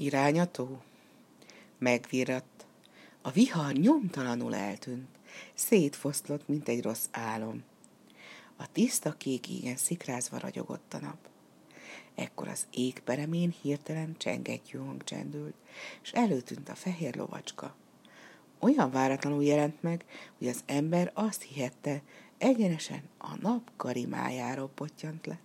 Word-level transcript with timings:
Irányató? 0.00 0.82
Megvirratt. 1.78 2.66
A 3.22 3.30
vihar 3.30 3.72
nyomtalanul 3.72 4.54
eltűnt. 4.54 5.08
Szétfoszlott, 5.54 6.48
mint 6.48 6.68
egy 6.68 6.82
rossz 6.82 7.06
álom. 7.10 7.62
A 8.56 8.72
tiszta 8.72 9.12
kék 9.12 9.48
égen 9.48 9.76
szikrázva 9.76 10.38
ragyogott 10.38 10.94
a 10.94 10.98
nap. 10.98 11.16
Ekkor 12.14 12.48
az 12.48 12.66
égperemén 12.70 13.54
hirtelen 13.62 14.14
csengettyű 14.18 14.78
hang 14.78 15.04
csendült, 15.04 15.54
és 16.02 16.12
előtűnt 16.12 16.68
a 16.68 16.74
fehér 16.74 17.16
lovacska. 17.16 17.74
Olyan 18.58 18.90
váratlanul 18.90 19.44
jelent 19.44 19.82
meg, 19.82 20.04
hogy 20.38 20.48
az 20.48 20.62
ember 20.66 21.10
azt 21.14 21.42
hihette, 21.42 22.02
egyenesen 22.38 23.02
a 23.18 23.36
nap 23.40 23.70
karimájáról 23.76 24.68
pottyant 24.68 25.26
le. 25.26 25.38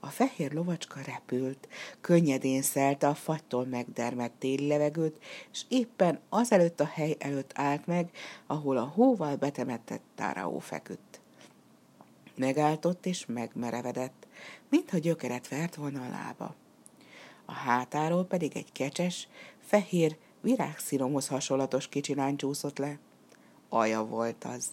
A 0.00 0.06
fehér 0.06 0.52
lovacska 0.52 1.00
repült, 1.06 1.68
könnyedén 2.00 2.62
szelte 2.62 3.08
a 3.08 3.14
fagytól 3.14 3.64
megdermedt 3.64 4.38
téli 4.38 4.66
levegőt, 4.66 5.22
és 5.52 5.64
éppen 5.68 6.20
azelőtt 6.28 6.80
a 6.80 6.90
hely 6.92 7.16
előtt 7.18 7.52
állt 7.54 7.86
meg, 7.86 8.10
ahol 8.46 8.76
a 8.76 8.92
hóval 8.94 9.36
betemetett 9.36 10.02
táraó 10.14 10.58
feküdt. 10.58 11.20
Megálltott 12.36 13.06
és 13.06 13.26
megmerevedett, 13.26 14.26
mintha 14.68 14.98
gyökeret 14.98 15.48
vert 15.48 15.74
volna 15.74 16.04
a 16.04 16.10
lába. 16.10 16.54
A 17.44 17.52
hátáról 17.52 18.24
pedig 18.24 18.56
egy 18.56 18.72
kecses, 18.72 19.28
fehér, 19.66 20.16
virágsziromhoz 20.40 21.28
hasonlatos 21.28 21.88
kicsi 21.88 22.14
lány 22.14 22.36
csúszott 22.36 22.78
le. 22.78 22.98
Aja 23.68 24.04
volt 24.04 24.44
az. 24.44 24.70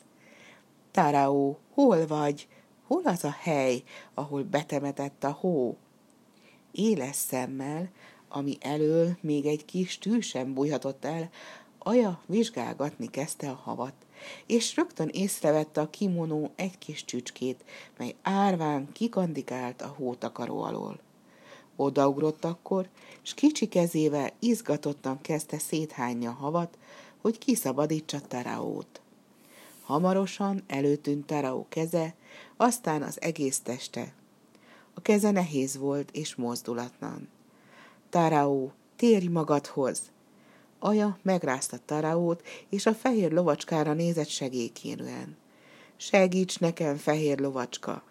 Táraó, 0.91 1.59
hol 1.73 2.07
vagy? 2.07 2.47
Hol 2.91 3.05
az 3.05 3.23
a 3.23 3.35
hely, 3.39 3.83
ahol 4.13 4.43
betemetett 4.43 5.23
a 5.23 5.31
hó? 5.31 5.77
Éles 6.71 7.15
szemmel, 7.15 7.89
ami 8.29 8.57
elől 8.59 9.17
még 9.21 9.45
egy 9.45 9.65
kis 9.65 9.97
tű 9.97 10.19
sem 10.19 10.53
bújhatott 10.53 11.05
el, 11.05 11.29
Aja 11.77 12.21
vizsgálgatni 12.25 13.09
kezdte 13.09 13.49
a 13.49 13.61
havat, 13.63 13.93
és 14.45 14.75
rögtön 14.75 15.07
észrevette 15.07 15.81
a 15.81 15.89
kimonó 15.89 16.51
egy 16.55 16.77
kis 16.77 17.05
csücskét, 17.05 17.63
mely 17.97 18.15
árván 18.21 18.91
kikandikált 18.91 19.81
a 19.81 19.93
hótakaró 19.97 20.61
alól. 20.61 20.99
Odaugrott 21.75 22.45
akkor, 22.45 22.89
s 23.21 23.33
kicsi 23.33 23.67
kezével 23.67 24.31
izgatottan 24.39 25.21
kezdte 25.21 25.59
széthányni 25.59 26.25
a 26.25 26.31
havat, 26.31 26.77
hogy 27.21 27.37
kiszabadítsa 27.37 28.21
Taraót. 28.21 29.00
Hamarosan 29.91 30.63
előtűnt 30.67 31.25
Taraó 31.25 31.65
keze, 31.69 32.15
aztán 32.57 33.01
az 33.01 33.21
egész 33.21 33.59
teste. 33.59 34.13
A 34.93 35.01
keze 35.01 35.31
nehéz 35.31 35.77
volt 35.77 36.11
és 36.11 36.35
mozdulatlan. 36.35 37.29
Taraó, 38.09 38.71
térj 38.95 39.27
magadhoz! 39.27 40.01
Aja 40.79 41.17
megrázta 41.21 41.77
Taraót, 41.85 42.41
és 42.69 42.85
a 42.85 42.93
fehér 42.93 43.31
lovacskára 43.31 43.93
nézett 43.93 44.27
segélykérően. 44.27 45.37
Segíts 45.95 46.59
nekem, 46.59 46.95
fehér 46.95 47.39
lovacska! 47.39 48.03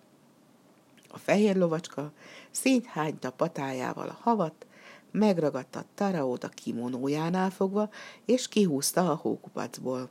A 1.09 1.19
fehér 1.19 1.57
lovacska 1.57 2.13
széthányta 2.51 3.31
patájával 3.31 4.09
a 4.09 4.19
havat, 4.21 4.67
megragadta 5.11 5.85
Taraót 5.95 6.45
a 6.45 6.49
kimonójánál 6.49 7.51
fogva, 7.51 7.91
és 8.25 8.49
kihúzta 8.49 9.11
a 9.11 9.15
hókupacból 9.15 10.11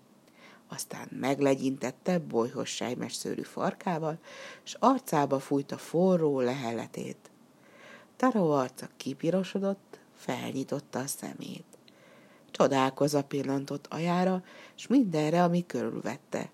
aztán 0.69 1.07
meglegyintette 1.11 2.19
bolyhos 2.19 2.69
sejmes 2.69 3.13
szőrű 3.13 3.41
farkával, 3.41 4.19
s 4.63 4.75
arcába 4.79 5.39
fújta 5.39 5.77
forró 5.77 6.39
leheletét. 6.39 7.31
Taró 8.15 8.51
arca 8.51 8.87
kipirosodott, 8.97 9.99
felnyitotta 10.15 10.99
a 10.99 11.07
szemét. 11.07 11.65
Csodálkozva 12.51 13.23
pillantott 13.23 13.87
ajára, 13.89 14.43
s 14.75 14.87
mindenre, 14.87 15.43
ami 15.43 15.65
körülvette. 15.65 16.49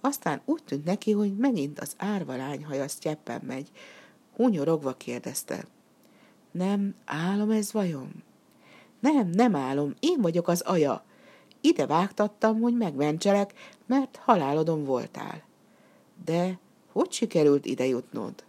Aztán 0.00 0.40
úgy 0.44 0.64
tűnt 0.64 0.84
neki, 0.84 1.12
hogy 1.12 1.36
megint 1.36 1.80
az 1.80 1.94
árva 1.96 2.36
lányhaja 2.36 2.88
sztyeppen 2.88 3.42
megy. 3.46 3.70
Hunyorogva 4.36 4.92
kérdezte. 4.92 5.64
Nem, 6.50 6.94
álom 7.04 7.50
ez 7.50 7.72
vajon? 7.72 8.22
Nem, 9.00 9.28
nem 9.28 9.54
álom, 9.54 9.94
én 10.00 10.20
vagyok 10.20 10.48
az 10.48 10.60
aja, 10.60 11.04
ide 11.60 11.86
vágtattam, 11.86 12.60
hogy 12.60 12.76
megmentselek, 12.76 13.52
mert 13.86 14.16
halálodon 14.16 14.84
voltál. 14.84 15.42
De 16.24 16.58
hogy 16.92 17.12
sikerült 17.12 17.66
ide 17.66 17.86
jutnod? 17.86 18.44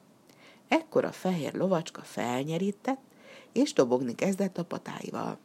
Ekkor 0.68 1.06
a 1.06 1.12
fehér 1.12 1.54
lovacska 1.54 2.02
felnyerített, 2.02 3.02
és 3.52 3.74
dobogni 3.74 4.16
kezdett 4.16 4.58
a 4.58 4.64
patáival. 4.64 5.38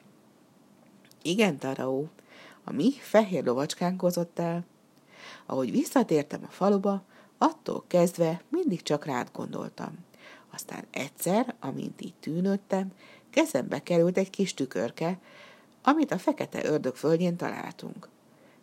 Igen, 1.22 1.58
Taraó, 1.58 2.08
a 2.64 2.72
mi 2.72 2.92
fehér 2.92 3.44
lovacskánk 3.44 4.00
hozott 4.00 4.38
el. 4.38 4.64
Ahogy 5.46 5.70
visszatértem 5.70 6.40
a 6.46 6.50
faluba, 6.50 7.02
attól 7.38 7.84
kezdve 7.86 8.42
mindig 8.48 8.82
csak 8.82 9.04
rád 9.04 9.28
gondoltam. 9.32 9.98
Aztán 10.50 10.84
egyszer, 10.90 11.54
amint 11.60 12.00
így 12.00 12.14
tűnődtem, 12.20 12.92
kezembe 13.30 13.82
került 13.82 14.18
egy 14.18 14.30
kis 14.30 14.54
tükörke, 14.54 15.18
amit 15.86 16.10
a 16.10 16.18
fekete 16.18 16.64
ördög 16.64 16.96
földjén 16.96 17.36
találtunk. 17.36 18.08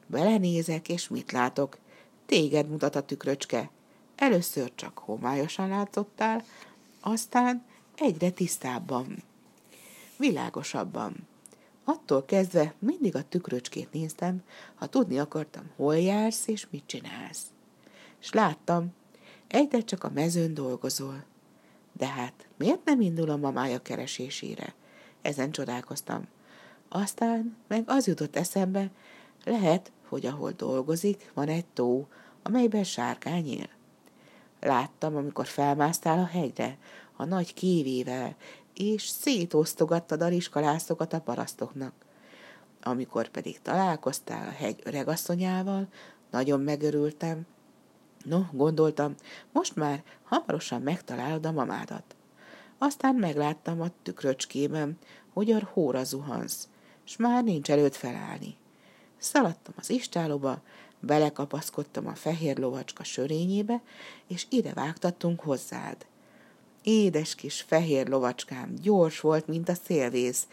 Belenézek, 0.07 0.89
és 0.89 1.07
mit 1.07 1.31
látok? 1.31 1.77
Téged 2.25 2.69
mutat 2.69 2.95
a 2.95 3.01
tükröcske. 3.01 3.69
Először 4.15 4.71
csak 4.75 4.97
homályosan 4.97 5.69
látszottál, 5.69 6.43
aztán 7.01 7.65
egyre 7.95 8.29
tisztábban, 8.29 9.23
világosabban. 10.17 11.27
Attól 11.83 12.25
kezdve 12.25 12.73
mindig 12.79 13.15
a 13.15 13.27
tükröcskét 13.29 13.91
néztem, 13.91 14.43
ha 14.75 14.85
tudni 14.85 15.19
akartam, 15.19 15.71
hol 15.75 15.97
jársz 15.97 16.47
és 16.47 16.67
mit 16.69 16.83
csinálsz. 16.85 17.45
S 18.19 18.31
láttam, 18.31 18.93
egyre 19.47 19.81
csak 19.81 20.03
a 20.03 20.11
mezőn 20.13 20.53
dolgozol. 20.53 21.23
De 21.93 22.07
hát 22.07 22.47
miért 22.57 22.85
nem 22.85 23.01
indul 23.01 23.29
a 23.29 23.37
mamája 23.37 23.81
keresésére? 23.81 24.73
Ezen 25.21 25.51
csodálkoztam. 25.51 26.27
Aztán 26.93 27.57
meg 27.67 27.83
az 27.85 28.07
jutott 28.07 28.35
eszembe, 28.35 28.89
lehet, 29.45 29.91
hogy 30.07 30.25
ahol 30.25 30.51
dolgozik, 30.51 31.31
van 31.33 31.47
egy 31.47 31.65
tó, 31.65 32.07
amelyben 32.43 32.83
sárkány 32.83 33.47
él. 33.47 33.69
Láttam, 34.59 35.15
amikor 35.15 35.45
felmásztál 35.45 36.19
a 36.19 36.25
hegyre, 36.25 36.77
a 37.15 37.25
nagy 37.25 37.53
kévével, 37.53 38.35
és 38.73 39.07
szétosztogattad 39.07 40.21
a 40.21 40.27
riskalászokat 40.27 41.13
a 41.13 41.21
parasztoknak. 41.21 41.93
Amikor 42.83 43.27
pedig 43.27 43.61
találkoztál 43.61 44.47
a 44.47 44.51
hegy 44.51 44.81
öregasszonyával, 44.83 45.87
nagyon 46.31 46.59
megörültem. 46.59 47.45
No, 48.23 48.41
gondoltam, 48.51 49.15
most 49.51 49.75
már 49.75 50.03
hamarosan 50.23 50.81
megtalálod 50.81 51.45
a 51.45 51.51
mamádat. 51.51 52.15
Aztán 52.77 53.15
megláttam 53.15 53.81
a 53.81 53.91
tükröcskében, 54.03 54.97
hogy 55.33 55.51
a 55.51 55.69
hóra 55.73 56.03
zuhansz, 56.03 56.67
s 57.11 57.17
már 57.17 57.43
nincs 57.43 57.71
előtt 57.71 57.95
felállni. 57.95 58.55
Szaladtam 59.17 59.73
az 59.77 59.89
istálóba, 59.89 60.61
belekapaszkodtam 60.99 62.07
a 62.07 62.15
fehér 62.15 62.57
lovacska 62.57 63.03
sörényébe, 63.03 63.81
és 64.27 64.45
ide 64.49 64.73
vágtattunk 64.73 65.39
hozzád. 65.39 66.05
Édes 66.83 67.35
kis 67.35 67.61
fehér 67.61 68.07
lovacskám, 68.07 68.75
gyors 68.81 69.19
volt, 69.19 69.47
mint 69.47 69.69
a 69.69 69.73
szélvész, 69.73 70.47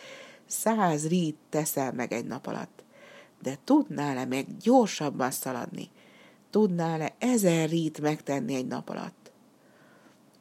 száz 0.47 1.09
rít 1.09 1.37
teszel 1.49 1.93
meg 1.93 2.13
egy 2.13 2.25
nap 2.25 2.47
alatt. 2.47 2.85
De 3.43 3.59
tudnál-e 3.65 4.25
meg 4.25 4.57
gyorsabban 4.57 5.31
szaladni? 5.31 5.89
Tudnál-e 6.51 7.15
ezer 7.19 7.69
rít 7.69 8.01
megtenni 8.01 8.55
egy 8.55 8.67
nap 8.67 8.89
alatt? 8.89 9.31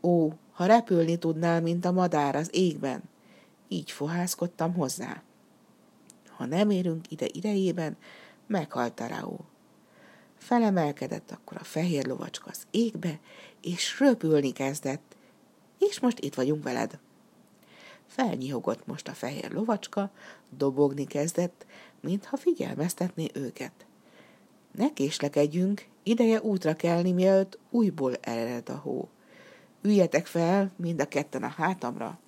Ó, 0.02 0.32
ha 0.52 0.66
repülni 0.66 1.18
tudnál, 1.18 1.62
mint 1.62 1.86
a 1.86 1.92
madár 1.92 2.36
az 2.36 2.50
égben! 2.52 3.04
Így 3.68 3.92
fohászkodtam 3.92 4.74
hozzá. 4.74 5.22
Ha 6.38 6.46
nem 6.46 6.70
érünk 6.70 7.12
ide 7.12 7.26
idejében, 7.32 7.98
meghalt 8.48 9.00
a 9.00 9.08
Raó. 9.08 9.46
Felemelkedett 10.38 11.32
akkor 11.32 11.58
a 11.60 11.64
fehér 11.64 12.06
lovacska 12.06 12.50
az 12.50 12.68
égbe, 12.72 13.20
és 13.62 14.00
röpülni 14.00 14.52
kezdett, 14.52 15.16
és 15.80 16.00
most 16.00 16.20
itt 16.20 16.36
vagyunk 16.36 16.64
veled. 16.64 17.00
Felnyihogott 18.08 18.86
most 18.86 19.08
a 19.08 19.14
fehér 19.14 19.52
lovacska, 19.52 20.12
dobogni 20.50 21.06
kezdett, 21.06 21.66
mintha 22.00 22.38
figyelmeztetné 22.38 23.28
őket. 23.34 23.86
Ne 24.72 24.94
késlekedjünk, 24.94 25.86
ideje 26.04 26.42
útra 26.42 26.76
kelni, 26.76 27.12
mielőtt 27.12 27.60
újból 27.70 28.16
ered 28.22 28.70
a 28.70 28.76
hó. 28.76 29.10
Üljetek 29.82 30.26
fel, 30.26 30.72
mind 30.76 31.02
a 31.02 31.08
ketten 31.08 31.44
a 31.44 31.48
hátamra. 31.48 32.20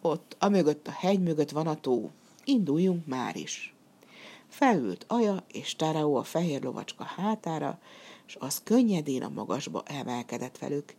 Ott, 0.00 0.36
a 0.38 0.48
mögött 0.48 0.88
a 0.88 0.92
hegy 0.92 1.20
mögött 1.20 1.50
van 1.50 1.66
a 1.66 1.80
tó. 1.80 2.10
Induljunk 2.44 3.06
már 3.06 3.36
is. 3.36 3.74
Felült 4.48 5.04
Aja 5.08 5.44
és 5.52 5.76
Tárao 5.76 6.14
a 6.14 6.22
fehér 6.22 6.62
lovacska 6.62 7.04
hátára, 7.04 7.78
és 8.26 8.36
az 8.38 8.60
könnyedén 8.64 9.22
a 9.22 9.28
magasba 9.28 9.82
emelkedett 9.86 10.58
velük. 10.58 10.94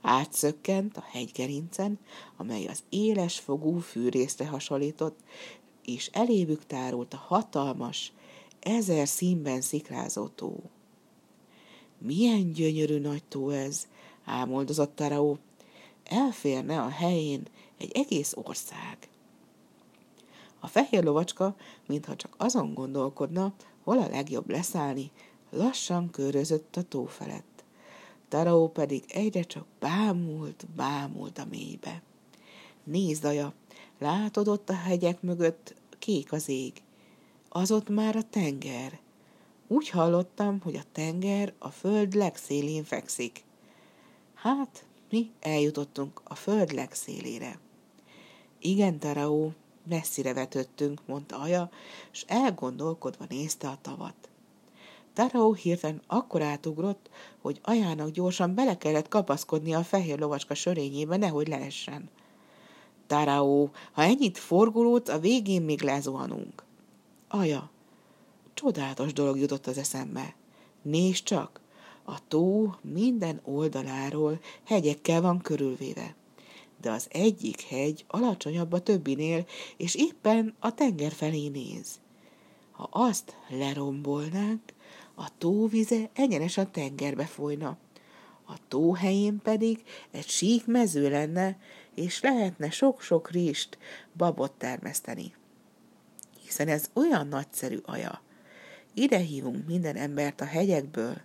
Átszökkent 0.00 0.96
a 0.96 1.04
hegygerincen, 1.10 1.98
amely 2.36 2.66
az 2.66 2.82
éles 2.88 3.38
fogú 3.38 3.78
fűrészre 3.78 4.46
hasonlított, 4.46 5.18
és 5.84 6.10
elébük 6.12 6.66
tárult 6.66 7.14
a 7.14 7.24
hatalmas, 7.26 8.12
ezer 8.60 9.08
színben 9.08 9.60
szikrázó 9.60 10.26
tó. 10.26 10.62
Milyen 11.98 12.52
gyönyörű 12.52 12.98
nagy 12.98 13.24
tó 13.24 13.50
ez, 13.50 13.86
ámoldozott 14.24 14.96
Taraó. 14.96 15.38
Elférne 16.04 16.80
a 16.80 16.88
helyén 16.88 17.42
egy 17.78 17.90
egész 17.94 18.32
ország. 18.36 18.98
A 20.66 20.68
fehér 20.68 21.04
lovacska, 21.04 21.56
mintha 21.86 22.16
csak 22.16 22.34
azon 22.36 22.74
gondolkodna, 22.74 23.52
hol 23.84 23.98
a 23.98 24.08
legjobb 24.08 24.50
leszállni, 24.50 25.10
lassan 25.50 26.10
körözött 26.10 26.76
a 26.76 26.82
tó 26.82 27.04
felett. 27.04 27.64
Taraó 28.28 28.68
pedig 28.68 29.04
egyre 29.08 29.42
csak 29.42 29.66
bámult, 29.78 30.66
bámult 30.76 31.38
a 31.38 31.46
mélybe. 31.50 32.02
Nézd, 32.84 33.24
aja, 33.24 33.52
látod 33.98 34.48
ott 34.48 34.70
a 34.70 34.74
hegyek 34.74 35.22
mögött 35.22 35.74
kék 35.98 36.32
az 36.32 36.48
ég. 36.48 36.72
Az 37.48 37.70
ott 37.70 37.88
már 37.88 38.16
a 38.16 38.28
tenger. 38.30 38.98
Úgy 39.66 39.88
hallottam, 39.88 40.60
hogy 40.60 40.76
a 40.76 40.90
tenger 40.92 41.52
a 41.58 41.68
föld 41.68 42.14
legszélén 42.14 42.84
fekszik. 42.84 43.44
Hát, 44.34 44.84
mi 45.10 45.30
eljutottunk 45.40 46.20
a 46.24 46.34
föld 46.34 46.72
legszélére. 46.72 47.58
Igen, 48.58 48.98
Taraó, 48.98 49.52
messzire 49.88 50.32
vetődtünk, 50.32 51.00
mondta 51.06 51.38
Aja, 51.38 51.70
s 52.10 52.24
elgondolkodva 52.26 53.24
nézte 53.28 53.68
a 53.68 53.78
tavat. 53.82 54.14
Taraó 55.12 55.52
hirtelen 55.52 56.02
akkor 56.06 56.42
átugrott, 56.42 57.10
hogy 57.40 57.60
Ajának 57.62 58.10
gyorsan 58.10 58.54
bele 58.54 58.78
kellett 58.78 59.08
kapaszkodni 59.08 59.74
a 59.74 59.82
fehér 59.82 60.18
lovacska 60.18 60.54
sörényébe, 60.54 61.16
nehogy 61.16 61.48
leessen. 61.48 62.10
Taraó, 63.06 63.70
ha 63.92 64.02
ennyit 64.02 64.38
forgulódsz, 64.38 65.08
a 65.08 65.18
végén 65.18 65.62
még 65.62 65.82
lezuhanunk. 65.82 66.64
Aja, 67.28 67.70
csodálatos 68.54 69.12
dolog 69.12 69.38
jutott 69.38 69.66
az 69.66 69.78
eszembe. 69.78 70.34
Nézd 70.82 71.22
csak, 71.22 71.60
a 72.04 72.28
tó 72.28 72.74
minden 72.80 73.40
oldaláról 73.44 74.40
hegyekkel 74.64 75.20
van 75.20 75.40
körülvéve. 75.40 76.14
De 76.80 76.90
az 76.90 77.06
egyik 77.10 77.60
hegy 77.60 78.04
alacsonyabb 78.08 78.72
a 78.72 78.80
többinél, 78.80 79.46
és 79.76 79.94
éppen 79.94 80.54
a 80.58 80.74
tenger 80.74 81.12
felé 81.12 81.48
néz. 81.48 82.00
Ha 82.70 82.88
azt 82.90 83.36
lerombolnánk, 83.48 84.62
a 85.14 85.28
tóvize 85.38 86.10
egyenes 86.12 86.56
a 86.56 86.70
tengerbe 86.70 87.24
folyna. 87.24 87.76
A 88.48 88.54
tó 88.68 88.94
helyén 88.94 89.40
pedig 89.42 89.82
egy 90.10 90.28
sík 90.28 90.66
mező 90.66 91.10
lenne, 91.10 91.58
és 91.94 92.20
lehetne 92.20 92.70
sok-sok 92.70 93.30
rist, 93.30 93.78
babot 94.16 94.52
termeszteni. 94.52 95.34
Hiszen 96.44 96.68
ez 96.68 96.90
olyan 96.92 97.26
nagyszerű 97.26 97.78
aja. 97.84 98.20
Ide 98.94 99.18
hívunk 99.18 99.66
minden 99.66 99.96
embert 99.96 100.40
a 100.40 100.44
hegyekből, 100.44 101.20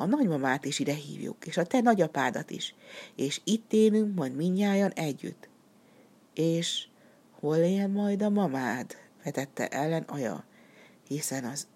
a 0.00 0.06
nagymamát 0.06 0.64
is 0.64 0.78
ide 0.78 0.94
hívjuk, 0.94 1.46
és 1.46 1.56
a 1.56 1.64
te 1.64 1.80
nagyapádat 1.80 2.50
is, 2.50 2.74
és 3.16 3.40
itt 3.44 3.72
élünk 3.72 4.14
majd 4.14 4.36
minnyájan 4.36 4.90
együtt. 4.90 5.48
És 6.34 6.86
hol 7.40 7.56
él 7.56 7.88
majd 7.88 8.22
a 8.22 8.28
mamád? 8.28 8.96
vetette 9.24 9.68
ellen 9.68 10.02
Aja, 10.02 10.44
hiszen 11.08 11.44
az 11.44 11.66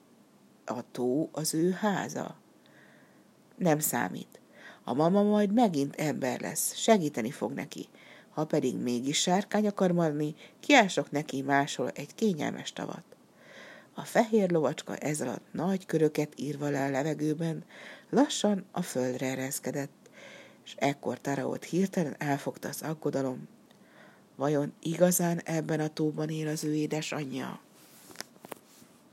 a 0.64 0.90
tó 0.90 1.28
az 1.32 1.54
ő 1.54 1.70
háza. 1.70 2.36
Nem 3.56 3.78
számít. 3.78 4.40
A 4.84 4.94
mama 4.94 5.22
majd 5.22 5.52
megint 5.52 5.96
ember 5.96 6.40
lesz, 6.40 6.74
segíteni 6.74 7.30
fog 7.30 7.52
neki. 7.52 7.88
Ha 8.30 8.44
pedig 8.44 8.76
mégis 8.76 9.20
sárkány 9.20 9.66
akar 9.66 9.92
maradni, 9.92 10.34
kiások 10.60 11.10
neki 11.10 11.42
máshol 11.42 11.88
egy 11.88 12.14
kényelmes 12.14 12.72
tavat. 12.72 13.04
A 13.96 14.04
fehér 14.04 14.50
lovacska 14.50 14.96
ez 14.96 15.20
alatt 15.20 15.52
nagy 15.52 15.86
köröket 15.86 16.32
írva 16.40 16.68
le 16.68 16.84
a 16.84 16.90
levegőben, 16.90 17.64
lassan 18.14 18.64
a 18.72 18.82
földre 18.82 19.26
ereszkedett, 19.26 20.10
és 20.64 20.74
ekkor 20.78 21.20
Taraót 21.20 21.64
hirtelen 21.64 22.14
elfogta 22.18 22.68
az 22.68 22.82
aggodalom. 22.82 23.48
Vajon 24.36 24.72
igazán 24.82 25.40
ebben 25.44 25.80
a 25.80 25.88
tóban 25.88 26.28
él 26.28 26.48
az 26.48 26.64
ő 26.64 26.74
édesanyja? 26.74 27.60